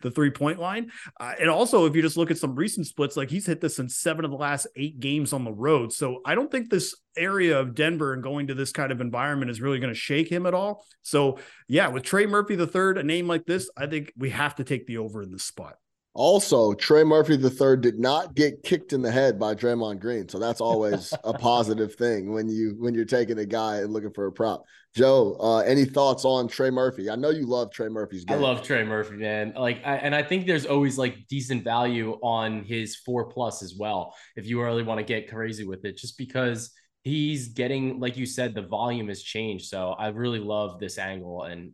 the 0.04 0.12
three 0.12 0.30
point 0.30 0.60
line. 0.60 0.92
Uh, 1.20 1.34
and 1.40 1.50
also, 1.50 1.88
if 1.88 1.96
you 1.96 2.04
just 2.04 2.18
look 2.18 2.30
at 2.30 2.38
some 2.38 2.54
recent 2.54 2.86
splits, 2.86 3.18
like 3.18 3.32
he's 3.32 3.48
hit 3.48 3.60
this 3.60 3.80
in 3.80 3.90
seven 3.90 4.19
seven 4.20 4.26
of 4.26 4.32
the 4.32 4.44
last 4.44 4.68
eight 4.76 5.00
games 5.00 5.32
on 5.32 5.46
the 5.46 5.52
road. 5.52 5.94
So 5.94 6.20
I 6.26 6.36
don't 6.36 6.52
think 6.52 6.70
this 6.70 6.94
area 7.16 7.58
of 7.58 7.74
Denver 7.74 8.14
and 8.14 8.22
going 8.22 8.48
to 8.48 8.54
this 8.54 8.74
kind 8.74 8.92
of 8.92 9.00
environment 9.00 9.50
is 9.50 9.62
really 9.62 9.80
going 9.80 9.94
to 9.94 10.00
shake 10.00 10.30
him 10.30 10.46
at 10.46 10.54
all. 10.54 10.84
So 11.04 11.40
yeah, 11.70 11.88
with 11.88 12.04
Trey 12.04 12.26
Murphy 12.26 12.58
the 12.58 12.68
third, 12.68 12.98
a 12.98 13.04
name 13.04 13.28
like 13.28 13.46
this, 13.46 13.70
I 13.78 13.88
think 13.88 14.12
we 14.18 14.32
have 14.32 14.56
to 14.56 14.66
take 14.66 14.88
the 14.88 14.98
over 14.98 15.24
in 15.24 15.32
this 15.32 15.46
spot. 15.46 15.76
Also, 16.16 16.74
Trey 16.74 17.04
Murphy 17.04 17.36
III 17.36 17.78
did 17.78 18.00
not 18.00 18.36
get 18.36 18.64
kicked 18.64 18.94
in 18.94 19.02
the 19.02 19.12
head 19.12 19.40
by 19.40 19.54
Draymond 19.54 20.00
Green, 20.00 20.28
so 20.28 20.40
that's 20.40 20.60
always 20.60 21.14
a 21.24 21.34
positive 21.34 21.96
thing 21.96 22.34
when 22.34 22.50
you 22.50 22.76
when 22.80 22.94
you're 22.94 23.06
taking 23.06 23.38
a 23.38 23.46
guy 23.46 23.78
and 23.78 23.94
looking 23.94 24.12
for 24.12 24.26
a 24.28 24.32
prop. 24.32 24.66
Joe, 24.96 25.38
uh, 25.40 25.60
any 25.60 25.86
thoughts 25.86 26.26
on 26.26 26.48
Trey 26.48 26.72
Murphy? 26.72 27.10
I 27.10 27.16
know 27.16 27.30
you 27.30 27.46
love 27.46 27.72
Trey 27.72 27.90
Murphy's 27.90 28.26
game. 28.26 28.38
I 28.38 28.42
love 28.42 28.64
Trey 28.64 28.84
Murphy, 28.84 29.18
man. 29.18 29.54
Like, 29.56 29.86
I, 29.86 29.98
and 29.98 30.16
I 30.16 30.24
think 30.24 30.48
there's 30.48 30.66
always 30.66 30.98
like 30.98 31.28
decent 31.30 31.64
value 31.64 32.14
on 32.24 32.64
his 32.64 32.96
four 32.96 33.26
plus 33.30 33.62
as 33.62 33.76
well. 33.78 34.16
If 34.36 34.48
you 34.48 34.62
really 34.62 34.84
want 34.84 34.98
to 34.98 35.06
get 35.06 35.30
crazy 35.30 35.64
with 35.64 35.86
it, 35.86 35.96
just 35.96 36.18
because 36.18 36.72
he's 37.04 37.50
getting, 37.50 38.00
like 38.00 38.18
you 38.18 38.26
said, 38.26 38.56
the 38.56 38.64
volume 38.64 39.10
has 39.10 39.22
changed. 39.22 39.68
So 39.68 39.92
I 39.92 40.08
really 40.08 40.40
love 40.40 40.80
this 40.80 40.98
angle, 40.98 41.44
and 41.44 41.74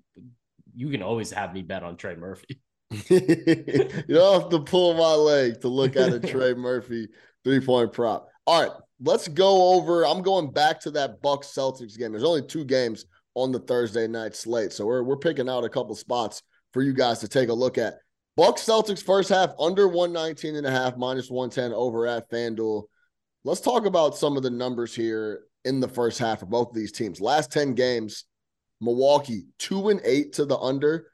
you 0.76 0.90
can 0.90 1.02
always 1.02 1.32
have 1.32 1.54
me 1.54 1.62
bet 1.62 1.84
on 1.84 1.96
Trey 1.96 2.16
Murphy. 2.16 2.60
you 3.10 4.16
don't 4.16 4.42
have 4.42 4.50
to 4.52 4.60
pull 4.60 4.94
my 4.94 5.14
leg 5.14 5.62
to 5.62 5.68
look 5.68 5.96
at 5.96 6.14
a 6.14 6.20
Trey 6.20 6.54
Murphy 6.56 7.08
three 7.44 7.60
point 7.60 7.94
prop. 7.94 8.28
All 8.48 8.62
right, 8.62 8.72
let's 9.02 9.28
go 9.28 9.74
over. 9.76 10.06
I'm 10.06 10.22
going 10.22 10.52
back 10.52 10.80
to 10.82 10.92
that 10.92 11.22
Bucks 11.22 11.48
Celtics 11.48 11.98
game. 11.98 12.12
There's 12.12 12.24
only 12.24 12.44
two 12.44 12.66
games 12.66 13.06
on 13.34 13.52
the 13.52 13.60
Thursday 13.60 14.08
night 14.08 14.36
slate, 14.36 14.72
so 14.72 14.86
we're 14.86 15.04
we're 15.04 15.18
picking 15.18 15.50
out 15.50 15.64
a 15.64 15.70
couple 15.70 15.96
spots 15.96 16.42
for 16.74 16.82
you 16.82 16.94
guys 16.94 17.20
to 17.20 17.28
take 17.28 17.50
a 17.50 17.54
look 17.54 17.78
at. 17.78 17.96
Bucks 18.38 18.64
Celtics 18.64 19.04
first 19.04 19.30
half 19.30 19.52
under 19.60 19.88
119 19.88 20.56
and 20.56 20.68
a 20.68 20.72
half, 20.72 20.98
minus 20.98 21.30
110 21.30 21.74
over 21.74 22.06
at 22.06 22.30
FanDuel. 22.30 22.84
Let's 23.46 23.62
talk 23.62 23.86
about 23.86 24.18
some 24.18 24.36
of 24.36 24.44
the 24.44 24.50
numbers 24.50 24.94
here 24.94 25.44
in 25.64 25.80
the 25.80 25.88
first 25.88 26.20
half 26.20 26.40
for 26.40 26.46
both 26.46 26.70
of 26.70 26.76
these 26.76 26.92
teams. 26.92 27.22
Last 27.22 27.52
10 27.52 27.76
games, 27.76 28.26
Milwaukee 28.82 29.46
2 29.60 29.90
and 29.90 30.02
8 30.04 30.34
to 30.34 30.46
the 30.46 30.58
under, 30.58 31.08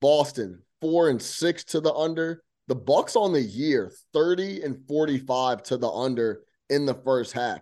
Boston 0.00 0.62
four 0.80 1.08
and 1.08 1.20
six 1.20 1.64
to 1.64 1.80
the 1.80 1.92
under. 1.92 2.42
The 2.68 2.74
Bucks 2.74 3.16
on 3.16 3.32
the 3.32 3.40
year 3.40 3.92
30 4.12 4.62
and 4.62 4.86
45 4.86 5.62
to 5.64 5.76
the 5.78 5.88
under 5.88 6.42
in 6.68 6.84
the 6.84 6.94
first 6.94 7.32
half. 7.32 7.60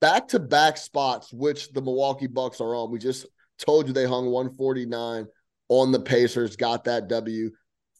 Back 0.00 0.28
to 0.28 0.38
back 0.38 0.76
spots, 0.76 1.32
which 1.32 1.72
the 1.72 1.80
Milwaukee 1.80 2.26
Bucks 2.26 2.60
are 2.60 2.74
on. 2.74 2.90
We 2.90 2.98
just 2.98 3.26
told 3.58 3.86
you 3.86 3.94
they 3.94 4.04
hung 4.04 4.26
149 4.26 5.26
on 5.68 5.92
the 5.92 6.00
Pacers, 6.00 6.56
got 6.56 6.84
that 6.84 7.08
W. 7.08 7.50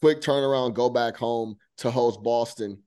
Quick 0.03 0.21
turnaround, 0.21 0.75
go 0.75 0.91
back 0.91 1.17
home 1.17 1.57
to 1.79 1.91
host 1.91 2.23
Boston. 2.23 2.83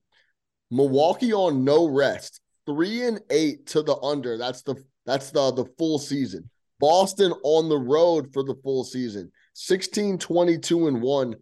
Milwaukee 0.70 1.32
on 1.32 1.64
no 1.64 1.86
rest, 1.86 2.40
three 2.66 3.02
and 3.02 3.20
eight 3.30 3.66
to 3.66 3.82
the 3.82 3.96
under. 3.96 4.38
That's 4.38 4.62
the 4.62 4.76
that's 5.06 5.30
the 5.32 5.50
the 5.50 5.64
full 5.76 5.98
season. 5.98 6.48
Boston 6.78 7.32
on 7.42 7.68
the 7.68 7.78
road 7.78 8.32
for 8.32 8.42
the 8.42 8.54
full 8.62 8.84
season, 8.84 9.30
16, 9.54 10.18
22, 10.18 10.88
and 10.88 11.02
1 11.02 11.36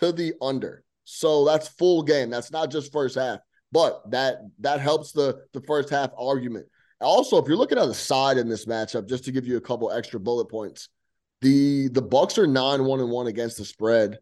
to 0.00 0.12
the 0.12 0.34
under. 0.40 0.84
So 1.04 1.44
that's 1.44 1.68
full 1.68 2.02
game. 2.02 2.30
That's 2.30 2.50
not 2.50 2.70
just 2.70 2.92
first 2.92 3.16
half, 3.16 3.40
but 3.72 4.10
that 4.10 4.38
that 4.60 4.80
helps 4.80 5.12
the 5.12 5.42
the 5.52 5.60
first 5.62 5.90
half 5.90 6.10
argument. 6.18 6.66
Also, 7.00 7.36
if 7.36 7.46
you're 7.48 7.56
looking 7.56 7.78
at 7.78 7.86
the 7.86 7.94
side 7.94 8.38
in 8.38 8.48
this 8.48 8.66
matchup, 8.66 9.08
just 9.08 9.24
to 9.24 9.32
give 9.32 9.46
you 9.46 9.56
a 9.56 9.60
couple 9.60 9.92
extra 9.92 10.18
bullet 10.18 10.46
points, 10.46 10.88
the 11.42 11.88
the 11.88 12.02
Bucks 12.02 12.38
are 12.38 12.46
nine 12.46 12.84
one 12.84 13.00
and 13.00 13.10
one 13.10 13.26
against 13.26 13.58
the 13.58 13.64
spread 13.64 14.18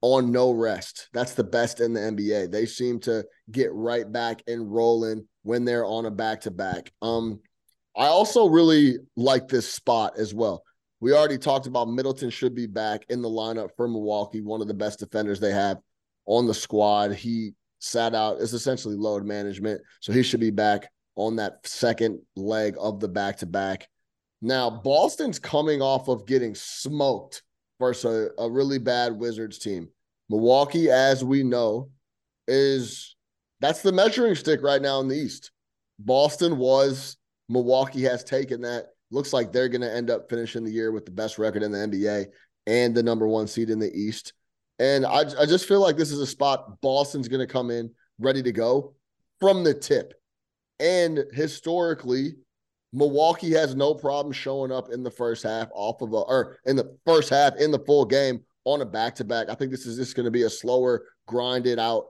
on 0.00 0.32
no 0.32 0.50
rest. 0.50 1.08
That's 1.12 1.34
the 1.34 1.44
best 1.44 1.80
in 1.80 1.92
the 1.92 2.00
NBA. 2.00 2.50
They 2.50 2.66
seem 2.66 3.00
to 3.00 3.24
get 3.50 3.72
right 3.72 4.10
back 4.10 4.42
and 4.46 4.72
rolling 4.72 5.26
when 5.42 5.64
they're 5.64 5.84
on 5.84 6.06
a 6.06 6.10
back 6.10 6.42
to 6.42 6.50
back. 6.50 6.92
Um, 7.02 7.40
I 7.96 8.06
also 8.06 8.48
really 8.48 8.98
like 9.16 9.48
this 9.48 9.68
spot 9.72 10.18
as 10.18 10.32
well. 10.32 10.62
We 11.00 11.12
already 11.12 11.38
talked 11.38 11.66
about 11.66 11.88
Middleton 11.88 12.30
should 12.30 12.54
be 12.54 12.66
back 12.66 13.04
in 13.08 13.22
the 13.22 13.28
lineup 13.28 13.70
for 13.76 13.86
Milwaukee, 13.86 14.40
one 14.40 14.60
of 14.60 14.68
the 14.68 14.74
best 14.74 14.98
defenders 14.98 15.38
they 15.38 15.52
have 15.52 15.78
on 16.26 16.46
the 16.46 16.54
squad. 16.54 17.12
He 17.12 17.54
sat 17.78 18.14
out. 18.14 18.40
It's 18.40 18.52
essentially 18.52 18.96
load 18.96 19.24
management. 19.24 19.80
So 20.00 20.12
he 20.12 20.22
should 20.22 20.40
be 20.40 20.50
back 20.50 20.90
on 21.14 21.36
that 21.36 21.66
second 21.66 22.20
leg 22.36 22.74
of 22.80 23.00
the 23.00 23.08
back 23.08 23.38
to 23.38 23.46
back. 23.46 23.88
Now, 24.40 24.70
Boston's 24.70 25.38
coming 25.38 25.82
off 25.82 26.08
of 26.08 26.26
getting 26.26 26.54
smoked 26.54 27.42
versus 27.78 28.30
a, 28.38 28.42
a 28.42 28.50
really 28.50 28.78
bad 28.78 29.12
Wizards 29.12 29.58
team. 29.58 29.88
Milwaukee, 30.28 30.90
as 30.90 31.24
we 31.24 31.42
know, 31.42 31.90
is 32.46 33.16
that's 33.60 33.82
the 33.82 33.92
measuring 33.92 34.34
stick 34.34 34.62
right 34.62 34.82
now 34.82 35.00
in 35.00 35.08
the 35.08 35.16
East. 35.16 35.50
Boston 35.98 36.58
was, 36.58 37.16
Milwaukee 37.48 38.02
has 38.02 38.22
taken 38.22 38.62
that 38.62 38.86
looks 39.10 39.32
like 39.32 39.52
they're 39.52 39.68
going 39.68 39.80
to 39.80 39.94
end 39.94 40.10
up 40.10 40.28
finishing 40.28 40.64
the 40.64 40.70
year 40.70 40.92
with 40.92 41.04
the 41.04 41.10
best 41.10 41.38
record 41.38 41.62
in 41.62 41.72
the 41.72 41.78
NBA 41.78 42.26
and 42.66 42.94
the 42.94 43.02
number 43.02 43.26
one 43.26 43.46
seed 43.46 43.70
in 43.70 43.78
the 43.78 43.92
East. 43.92 44.32
And 44.78 45.06
I, 45.06 45.20
I 45.38 45.46
just 45.46 45.66
feel 45.66 45.80
like 45.80 45.96
this 45.96 46.12
is 46.12 46.20
a 46.20 46.26
spot 46.26 46.80
Boston's 46.80 47.28
going 47.28 47.46
to 47.46 47.52
come 47.52 47.70
in 47.70 47.90
ready 48.18 48.42
to 48.42 48.52
go 48.52 48.94
from 49.40 49.64
the 49.64 49.74
tip. 49.74 50.14
And 50.78 51.24
historically, 51.32 52.34
Milwaukee 52.92 53.52
has 53.52 53.74
no 53.74 53.94
problem 53.94 54.32
showing 54.32 54.72
up 54.72 54.90
in 54.90 55.02
the 55.02 55.10
first 55.10 55.42
half 55.42 55.68
off 55.74 56.00
of 56.00 56.12
a, 56.12 56.16
or 56.16 56.58
in 56.64 56.76
the 56.76 56.96
first 57.04 57.30
half 57.30 57.56
in 57.56 57.70
the 57.70 57.80
full 57.80 58.04
game 58.04 58.40
on 58.64 58.80
a 58.80 58.86
back 58.86 59.14
to 59.16 59.24
back. 59.24 59.48
I 59.48 59.54
think 59.54 59.70
this 59.70 59.86
is 59.86 59.96
just 59.96 60.14
going 60.14 60.24
to 60.24 60.30
be 60.30 60.42
a 60.42 60.50
slower, 60.50 61.04
grinded 61.26 61.78
out 61.78 62.06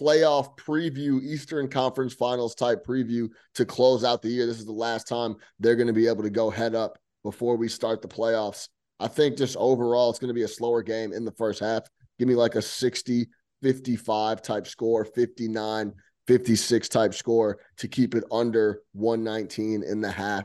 playoff 0.00 0.56
preview, 0.58 1.22
Eastern 1.22 1.68
Conference 1.68 2.14
Finals 2.14 2.54
type 2.54 2.84
preview 2.84 3.28
to 3.54 3.64
close 3.64 4.04
out 4.04 4.22
the 4.22 4.28
year. 4.28 4.46
This 4.46 4.58
is 4.58 4.66
the 4.66 4.72
last 4.72 5.08
time 5.08 5.36
they're 5.58 5.76
going 5.76 5.86
to 5.86 5.92
be 5.92 6.06
able 6.06 6.22
to 6.22 6.30
go 6.30 6.50
head 6.50 6.74
up 6.74 6.98
before 7.22 7.56
we 7.56 7.68
start 7.68 8.02
the 8.02 8.08
playoffs. 8.08 8.68
I 9.00 9.08
think 9.08 9.36
just 9.36 9.56
overall, 9.56 10.10
it's 10.10 10.18
going 10.18 10.28
to 10.28 10.34
be 10.34 10.42
a 10.42 10.48
slower 10.48 10.82
game 10.82 11.12
in 11.12 11.24
the 11.24 11.32
first 11.32 11.60
half. 11.60 11.82
Give 12.18 12.28
me 12.28 12.34
like 12.34 12.54
a 12.54 12.62
60 12.62 13.28
55 13.62 14.42
type 14.42 14.66
score, 14.66 15.04
59 15.04 15.92
56 16.28 16.88
type 16.90 17.14
score 17.14 17.58
to 17.78 17.88
keep 17.88 18.14
it 18.14 18.22
under 18.30 18.82
119 18.92 19.82
in 19.82 20.02
the 20.02 20.10
half, 20.10 20.44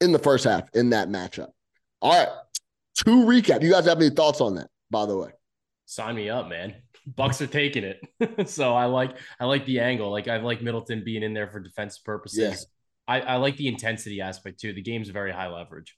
in 0.00 0.10
the 0.10 0.18
first 0.18 0.44
half 0.44 0.68
in 0.74 0.90
that 0.90 1.08
matchup. 1.08 1.50
All 2.02 2.18
right. 2.18 2.28
To 2.96 3.10
recap, 3.10 3.62
you 3.62 3.70
guys 3.70 3.86
have 3.86 4.00
any 4.00 4.10
thoughts 4.10 4.40
on 4.40 4.56
that, 4.56 4.68
by 4.90 5.06
the 5.06 5.16
way? 5.16 5.30
Sign 5.86 6.16
me 6.16 6.30
up, 6.30 6.48
man. 6.48 6.74
Bucks 7.06 7.42
are 7.42 7.46
taking 7.46 7.84
it. 7.84 8.48
so 8.48 8.74
I 8.74 8.86
like 8.86 9.16
I 9.38 9.44
like 9.44 9.66
the 9.66 9.80
angle. 9.80 10.10
Like 10.10 10.28
I 10.28 10.38
like 10.38 10.62
Middleton 10.62 11.02
being 11.04 11.22
in 11.22 11.34
there 11.34 11.48
for 11.50 11.60
defense 11.60 11.98
purposes. 11.98 12.38
Yeah. 12.38 12.54
I, 13.06 13.20
I 13.20 13.36
like 13.36 13.56
the 13.58 13.68
intensity 13.68 14.20
aspect 14.22 14.60
too. 14.60 14.72
The 14.72 14.80
game's 14.82 15.10
very 15.10 15.30
high 15.32 15.48
leverage. 15.48 15.94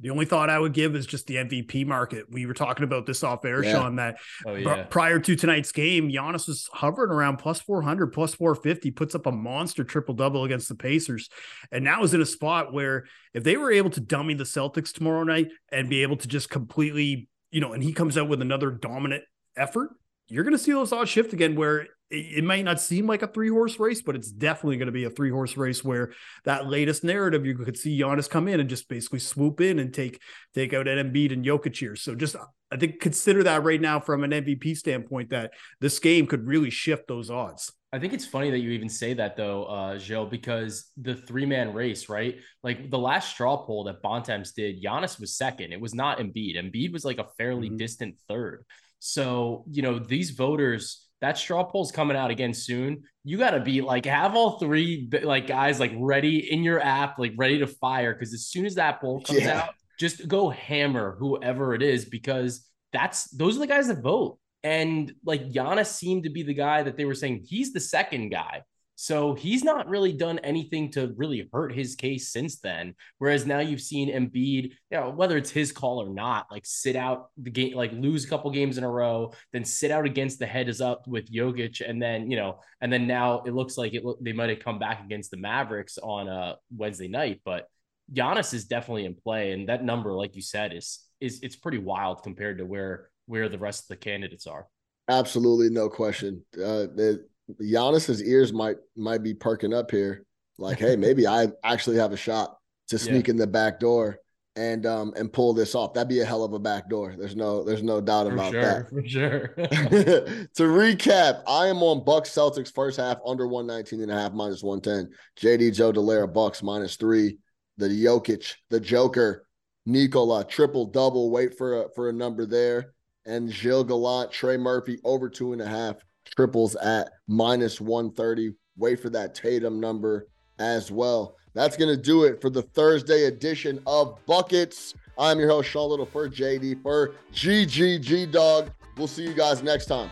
The 0.00 0.10
only 0.10 0.26
thought 0.26 0.50
I 0.50 0.58
would 0.58 0.74
give 0.74 0.94
is 0.94 1.06
just 1.06 1.26
the 1.26 1.36
MVP 1.36 1.86
market. 1.86 2.26
We 2.30 2.44
were 2.46 2.54
talking 2.54 2.84
about 2.84 3.06
this 3.06 3.22
off 3.24 3.44
air, 3.44 3.64
Yeah. 3.64 3.72
Sean, 3.72 3.96
that 3.96 4.16
Oh, 4.46 4.52
pr- 4.52 4.58
yeah. 4.60 4.82
prior 4.84 5.18
to 5.18 5.34
tonight's 5.36 5.72
game, 5.72 6.10
Giannis 6.10 6.46
was 6.46 6.68
hovering 6.72 7.10
around 7.10 7.38
plus 7.38 7.60
400, 7.60 8.08
plus 8.12 8.34
450, 8.34 8.90
puts 8.92 9.14
up 9.14 9.26
a 9.26 9.32
monster 9.32 9.84
triple 9.84 10.14
double 10.14 10.44
against 10.44 10.68
the 10.68 10.74
Pacers. 10.74 11.28
And 11.72 11.84
now 11.84 12.02
is 12.02 12.12
in 12.14 12.20
a 12.20 12.26
spot 12.26 12.72
where 12.72 13.06
if 13.32 13.44
they 13.44 13.56
were 13.56 13.72
able 13.72 13.90
to 13.90 14.00
dummy 14.00 14.34
the 14.34 14.44
Celtics 14.44 14.92
tomorrow 14.92 15.24
night 15.24 15.48
and 15.72 15.88
be 15.88 16.02
able 16.02 16.16
to 16.18 16.28
just 16.28 16.50
completely, 16.50 17.28
you 17.50 17.60
know, 17.60 17.72
and 17.72 17.82
he 17.82 17.92
comes 17.92 18.16
out 18.16 18.28
with 18.28 18.42
another 18.42 18.70
dominant 18.70 19.24
effort, 19.56 19.90
you're 20.28 20.44
going 20.44 20.56
to 20.56 20.62
see 20.62 20.72
those 20.72 20.92
odds 20.92 21.10
shift 21.10 21.32
again 21.32 21.54
where 21.54 21.78
it, 21.80 21.88
it 22.10 22.44
might 22.44 22.64
not 22.64 22.80
seem 22.80 23.06
like 23.06 23.22
a 23.22 23.26
three 23.26 23.48
horse 23.48 23.78
race, 23.78 24.02
but 24.02 24.14
it's 24.14 24.30
definitely 24.30 24.76
going 24.76 24.86
to 24.86 24.92
be 24.92 25.04
a 25.04 25.10
three 25.10 25.30
horse 25.30 25.56
race 25.56 25.82
where 25.82 26.12
that 26.44 26.66
latest 26.66 27.04
narrative 27.04 27.46
you 27.46 27.56
could 27.56 27.76
see 27.76 27.98
Giannis 27.98 28.28
come 28.28 28.48
in 28.48 28.60
and 28.60 28.68
just 28.68 28.88
basically 28.88 29.20
swoop 29.20 29.60
in 29.60 29.78
and 29.78 29.92
take 29.92 30.20
take 30.54 30.74
out 30.74 30.86
Embiid 30.86 31.32
and 31.32 31.44
Jokic 31.44 31.76
here. 31.76 31.96
So 31.96 32.14
just 32.14 32.36
I 32.70 32.76
think 32.76 33.00
consider 33.00 33.42
that 33.44 33.62
right 33.62 33.80
now 33.80 34.00
from 34.00 34.24
an 34.24 34.30
MVP 34.30 34.76
standpoint 34.76 35.30
that 35.30 35.52
this 35.80 35.98
game 35.98 36.26
could 36.26 36.46
really 36.46 36.70
shift 36.70 37.08
those 37.08 37.30
odds. 37.30 37.72
I 37.92 37.98
think 37.98 38.12
it's 38.12 38.26
funny 38.26 38.50
that 38.50 38.58
you 38.58 38.70
even 38.72 38.88
say 38.90 39.14
that 39.14 39.34
though, 39.36 39.64
uh, 39.64 39.96
Joe, 39.98 40.26
because 40.26 40.90
the 41.00 41.14
three 41.14 41.46
man 41.46 41.72
race, 41.72 42.08
right? 42.10 42.36
Like 42.62 42.90
the 42.90 42.98
last 42.98 43.30
straw 43.30 43.56
poll 43.64 43.84
that 43.84 44.02
Bontemps 44.02 44.52
did, 44.52 44.82
Giannis 44.82 45.18
was 45.18 45.34
second. 45.36 45.72
It 45.72 45.80
was 45.80 45.94
not 45.94 46.18
Embiid. 46.18 46.56
Embiid 46.56 46.92
was 46.92 47.04
like 47.06 47.18
a 47.18 47.28
fairly 47.38 47.70
Mhm. 47.70 47.78
distant 47.78 48.16
third. 48.28 48.64
So, 48.98 49.64
you 49.70 49.80
know, 49.80 49.98
these 49.98 50.30
voters, 50.32 51.06
that 51.22 51.38
straw 51.38 51.64
poll's 51.64 51.90
coming 51.90 52.16
out 52.16 52.30
again 52.30 52.52
soon. 52.52 53.04
You 53.24 53.38
got 53.38 53.50
to 53.52 53.60
be 53.60 53.80
like, 53.80 54.04
have 54.04 54.36
all 54.36 54.58
three 54.58 55.08
like 55.22 55.46
guys 55.46 55.80
like 55.80 55.92
ready 55.96 56.52
in 56.52 56.62
your 56.62 56.80
app, 56.80 57.18
like 57.18 57.32
ready 57.36 57.58
to 57.60 57.66
fire. 57.66 58.12
Cause 58.14 58.34
as 58.34 58.46
soon 58.46 58.66
as 58.66 58.74
that 58.74 59.00
poll 59.00 59.20
comes 59.26 59.40
Yeah. 59.40 59.62
out, 59.62 59.74
just 59.98 60.28
go 60.28 60.50
hammer 60.50 61.16
whoever 61.18 61.74
it 61.74 61.82
is 61.82 62.04
because 62.04 62.68
that's 62.92 63.30
those 63.30 63.56
are 63.56 63.60
the 63.60 63.66
guys 63.66 63.88
that 63.88 64.02
vote. 64.02 64.38
And 64.62 65.12
like 65.24 65.50
Giannis 65.50 65.86
seemed 65.86 66.24
to 66.24 66.30
be 66.30 66.42
the 66.42 66.54
guy 66.54 66.82
that 66.82 66.96
they 66.96 67.04
were 67.04 67.14
saying 67.14 67.44
he's 67.48 67.72
the 67.72 67.80
second 67.80 68.30
guy. 68.30 68.62
So 69.00 69.34
he's 69.34 69.62
not 69.62 69.88
really 69.88 70.12
done 70.12 70.40
anything 70.40 70.90
to 70.92 71.14
really 71.16 71.48
hurt 71.52 71.72
his 71.72 71.94
case 71.94 72.32
since 72.32 72.58
then. 72.58 72.96
Whereas 73.18 73.46
now 73.46 73.60
you've 73.60 73.80
seen 73.80 74.12
Embiid, 74.12 74.72
you 74.72 74.72
know, 74.90 75.10
whether 75.10 75.36
it's 75.36 75.52
his 75.52 75.70
call 75.70 76.02
or 76.02 76.12
not, 76.12 76.48
like 76.50 76.66
sit 76.66 76.96
out 76.96 77.30
the 77.40 77.50
game, 77.50 77.76
like 77.76 77.92
lose 77.92 78.24
a 78.24 78.28
couple 78.28 78.50
games 78.50 78.76
in 78.76 78.82
a 78.82 78.90
row, 78.90 79.32
then 79.52 79.64
sit 79.64 79.92
out 79.92 80.04
against 80.04 80.40
the 80.40 80.46
head 80.46 80.68
is 80.68 80.80
up 80.80 81.06
with 81.06 81.32
Jokic, 81.32 81.80
and 81.88 82.02
then 82.02 82.28
you 82.28 82.36
know, 82.36 82.58
and 82.80 82.92
then 82.92 83.06
now 83.06 83.42
it 83.46 83.54
looks 83.54 83.78
like 83.78 83.94
it 83.94 84.02
they 84.20 84.32
might 84.32 84.50
have 84.50 84.58
come 84.58 84.80
back 84.80 85.04
against 85.04 85.30
the 85.30 85.36
Mavericks 85.36 85.96
on 85.98 86.26
a 86.26 86.56
Wednesday 86.76 87.06
night, 87.06 87.40
but 87.44 87.68
Giannis 88.12 88.52
is 88.52 88.64
definitely 88.64 89.04
in 89.04 89.14
play, 89.14 89.52
and 89.52 89.68
that 89.68 89.84
number, 89.84 90.12
like 90.12 90.34
you 90.34 90.42
said, 90.42 90.72
is 90.72 90.98
is 91.20 91.38
it's 91.44 91.54
pretty 91.54 91.78
wild 91.78 92.24
compared 92.24 92.58
to 92.58 92.66
where 92.66 93.10
where 93.28 93.48
the 93.48 93.58
rest 93.58 93.84
of 93.84 93.88
the 93.88 93.96
candidates 93.96 94.46
are. 94.46 94.66
Absolutely, 95.08 95.70
no 95.70 95.88
question. 95.88 96.44
Uh, 96.54 96.88
the, 96.94 97.24
Giannis's 97.62 98.22
ears 98.22 98.52
might 98.52 98.76
might 98.96 99.22
be 99.22 99.34
perking 99.34 99.72
up 99.72 99.90
here. 99.90 100.24
Like, 100.58 100.78
hey, 100.78 100.96
maybe 100.96 101.26
I 101.26 101.48
actually 101.62 101.96
have 101.96 102.12
a 102.12 102.16
shot 102.16 102.56
to 102.88 102.98
sneak 102.98 103.28
in 103.28 103.36
the 103.36 103.46
back 103.46 103.80
door 103.80 104.18
and 104.56 104.86
um 104.86 105.12
and 105.16 105.32
pull 105.32 105.54
this 105.54 105.74
off. 105.74 105.94
That'd 105.94 106.08
be 106.08 106.20
a 106.20 106.24
hell 106.24 106.44
of 106.44 106.52
a 106.52 106.58
back 106.58 106.90
door. 106.90 107.14
There's 107.16 107.36
no 107.36 107.62
there's 107.64 107.82
no 107.82 108.00
doubt 108.00 108.26
For 108.26 108.32
about 108.34 108.52
sure, 108.52 108.62
that. 108.62 108.90
for 108.90 109.08
sure. 109.08 109.48
to 110.56 110.62
recap, 110.62 111.42
I 111.46 111.68
am 111.68 111.82
on 111.82 112.04
Bucks 112.04 112.30
Celtics 112.30 112.74
first 112.74 112.98
half 112.98 113.18
under 113.24 113.46
119 113.46 114.02
and 114.02 114.10
a 114.10 114.14
half 114.14 114.32
minus 114.32 114.62
110. 114.62 115.14
JD 115.40 115.74
Joe 115.74 115.92
Dellera 115.92 116.32
Bucks 116.32 116.62
minus 116.62 116.96
three. 116.96 117.38
The 117.76 117.88
Jokic, 117.88 118.54
the 118.70 118.80
Joker, 118.80 119.46
Nikola 119.86 120.44
triple 120.44 120.86
double. 120.86 121.30
Wait 121.30 121.56
for 121.56 121.84
a 121.84 121.88
for 121.94 122.08
a 122.08 122.12
number 122.12 122.44
there. 122.44 122.92
And 123.28 123.52
Gilles 123.52 123.84
Gallant, 123.84 124.32
Trey 124.32 124.56
Murphy 124.56 124.98
over 125.04 125.28
two 125.28 125.52
and 125.52 125.60
a 125.60 125.66
half 125.66 125.96
triples 126.34 126.74
at 126.76 127.10
minus 127.26 127.78
130. 127.78 128.54
Wait 128.78 128.98
for 129.00 129.10
that 129.10 129.34
Tatum 129.34 129.78
number 129.78 130.28
as 130.58 130.90
well. 130.90 131.36
That's 131.52 131.76
gonna 131.76 131.96
do 131.96 132.24
it 132.24 132.40
for 132.40 132.48
the 132.48 132.62
Thursday 132.62 133.24
edition 133.24 133.82
of 133.86 134.18
Buckets. 134.24 134.94
I'm 135.18 135.38
your 135.38 135.48
host, 135.48 135.68
Sean 135.68 135.90
Little 135.90 136.06
for 136.06 136.26
JD 136.26 136.82
for 136.82 137.14
GGG 137.34 138.32
Dog. 138.32 138.70
We'll 138.96 139.08
see 139.08 139.24
you 139.24 139.34
guys 139.34 139.62
next 139.62 139.86
time. 139.86 140.10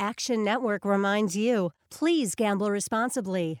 Action 0.00 0.42
Network 0.42 0.84
reminds 0.84 1.36
you 1.36 1.70
please 1.90 2.34
gamble 2.34 2.72
responsibly. 2.72 3.60